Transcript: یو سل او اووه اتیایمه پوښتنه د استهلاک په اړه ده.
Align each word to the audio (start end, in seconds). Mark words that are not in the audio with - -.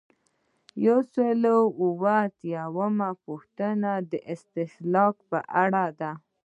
یو 0.85 0.99
سل 1.13 1.41
او 1.57 1.61
اووه 1.81 2.15
اتیایمه 2.27 3.09
پوښتنه 3.25 3.91
د 4.11 4.13
استهلاک 4.33 5.15
په 5.29 5.39
اړه 5.63 5.85
ده. 5.99 6.11